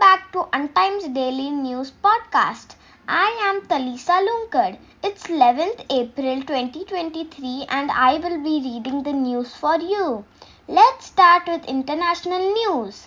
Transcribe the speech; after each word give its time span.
back 0.00 0.32
to 0.32 0.40
Untimes 0.52 1.14
Daily 1.14 1.50
News 1.50 1.92
Podcast. 2.04 2.74
I 3.06 3.28
am 3.48 3.60
Talisa 3.68 4.16
Lunkad. 4.28 4.76
It's 5.04 5.28
11th 5.28 5.84
April 5.88 6.40
2023 6.40 7.66
and 7.68 7.92
I 7.92 8.14
will 8.14 8.42
be 8.42 8.54
reading 8.64 9.04
the 9.04 9.12
news 9.12 9.54
for 9.54 9.76
you. 9.76 10.24
Let's 10.66 11.06
start 11.06 11.46
with 11.46 11.64
international 11.66 12.42
news. 12.54 13.06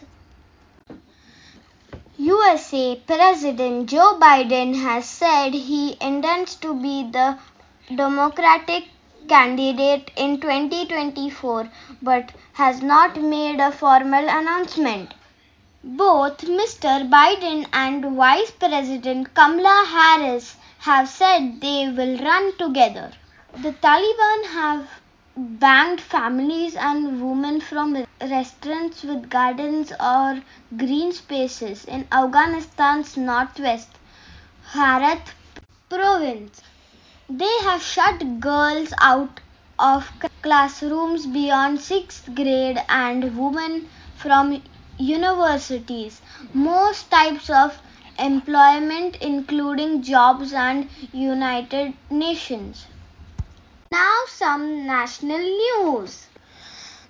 USA 2.17 2.95
President 3.05 3.89
Joe 3.89 4.17
Biden 4.17 4.73
has 4.81 5.05
said 5.09 5.53
he 5.53 5.97
intends 5.99 6.55
to 6.67 6.73
be 6.73 7.03
the 7.11 7.37
Democratic 7.93 8.86
candidate 9.28 10.09
in 10.15 10.39
2024 10.39 11.69
but 12.01 12.31
has 12.53 12.81
not 12.81 13.21
made 13.21 13.59
a 13.59 13.73
formal 13.73 14.29
announcement. 14.29 15.14
Both 15.83 16.39
Mr. 16.42 17.10
Biden 17.10 17.68
and 17.74 18.06
Vice 18.15 18.51
President 18.51 19.33
Kamala 19.33 19.86
Harris 19.87 20.56
have 20.79 21.10
said 21.10 21.60
they 21.60 21.89
will 21.89 22.18
run 22.20 22.57
together. 22.57 23.11
The 23.61 23.74
Taliban 23.74 24.46
have 24.54 24.87
banned 25.36 26.00
families 26.00 26.75
and 26.75 27.21
women 27.21 27.60
from 27.60 28.06
restaurants 28.21 29.04
with 29.04 29.29
gardens 29.29 29.92
or 30.00 30.42
green 30.78 31.11
spaces 31.11 31.84
in 31.84 32.08
Afghanistan's 32.11 33.17
northwest 33.17 33.89
Herat 34.73 35.34
province. 35.89 36.61
They 37.30 37.58
have 37.64 37.81
shut 37.81 38.39
girls 38.39 38.94
out 39.02 39.39
of 39.78 40.11
classrooms 40.42 41.25
beyond 41.25 41.80
6th 41.80 42.34
grade 42.36 42.81
and 42.90 43.38
women 43.38 43.90
from 44.16 44.62
universities, 45.00 46.22
most 46.53 47.09
types 47.09 47.50
of 47.50 47.81
employment, 48.19 49.16
including 49.22 50.03
jobs 50.03 50.53
and 50.53 50.88
United 51.14 51.94
Nations. 52.11 52.86
Now, 53.91 54.23
some 54.28 54.88
national 54.88 55.38
news. 55.39 56.25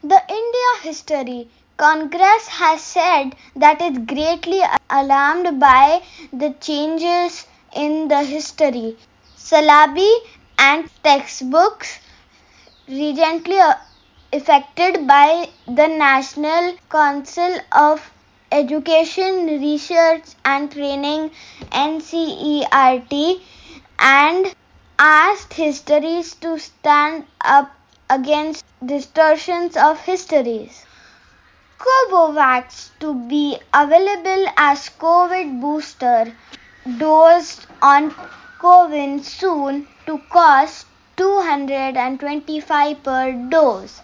The 0.03 0.21
India 0.29 0.71
History 0.81 1.49
Congress 1.77 2.47
has 2.49 2.81
said 2.81 3.35
that 3.55 3.81
it's 3.81 3.97
greatly 3.99 4.61
alarmed 4.89 5.59
by 5.59 6.03
the 6.33 6.53
changes 6.59 7.47
in 7.73 8.09
the 8.09 8.23
history, 8.23 8.97
syllabi, 9.37 10.11
and 10.57 10.89
textbooks 11.03 11.99
recently 12.89 13.59
affected 14.33 15.07
by 15.07 15.49
the 15.67 15.87
National 15.87 16.75
Council 16.89 17.59
of 17.71 18.11
Education, 18.51 19.45
Research 19.47 20.23
and 20.45 20.71
Training 20.71 21.31
NCERT 21.71 23.41
and 23.99 24.55
asked 24.97 25.53
histories 25.53 26.35
to 26.35 26.57
stand 26.59 27.25
up 27.41 27.71
against 28.09 28.63
distortions 28.85 29.75
of 29.77 29.99
histories. 30.01 30.85
Covovax 31.79 32.91
to 32.99 33.15
be 33.15 33.57
available 33.73 34.45
as 34.55 34.89
COVID 34.99 35.59
booster 35.59 36.31
dose 36.97 37.65
on 37.81 38.11
Cowin 38.59 39.23
soon 39.23 39.87
to 40.05 40.19
cost 40.29 40.85
225 41.17 43.01
per 43.01 43.31
dose. 43.49 44.01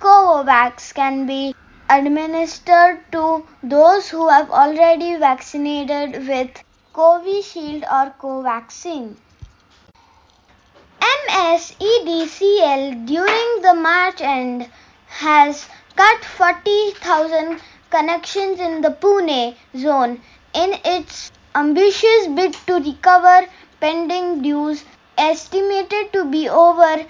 Covovax 0.00 0.94
can 0.94 1.26
be 1.26 1.54
administered 1.90 3.00
to 3.12 3.46
those 3.62 4.08
who 4.08 4.28
have 4.28 4.50
already 4.50 5.16
vaccinated 5.16 6.26
with 6.28 6.62
Covishield 6.94 7.84
or 7.90 8.14
Covaxin. 8.20 9.16
MSEDCL 11.00 13.06
during 13.06 13.62
the 13.62 13.74
March 13.74 14.20
end 14.20 14.68
has 15.06 15.66
cut 15.96 16.24
40,000 16.24 17.60
connections 17.90 18.60
in 18.60 18.82
the 18.82 18.90
Pune 18.90 19.56
zone 19.76 20.20
in 20.54 20.74
its 20.84 21.32
ambitious 21.54 22.26
bid 22.28 22.54
to 22.66 22.74
recover 22.74 23.46
pending 23.80 24.42
dues 24.42 24.84
estimated 25.16 26.12
to 26.12 26.24
be 26.24 26.48
over 26.48 27.04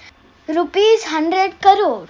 rupees 0.49 1.05
100 1.05 1.61
crore. 1.61 2.09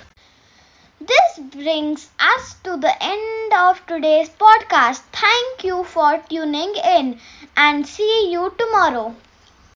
This 1.01 1.39
brings 1.41 2.09
us 2.21 2.55
to 2.63 2.77
the 2.77 2.95
end 3.03 3.53
of 3.53 3.85
today's 3.87 4.29
podcast. 4.29 5.01
Thank 5.11 5.65
you 5.65 5.83
for 5.83 6.19
tuning 6.31 6.77
in 6.77 7.21
and 7.57 7.85
see 7.85 8.31
you 8.31 8.55
tomorrow. 8.57 9.17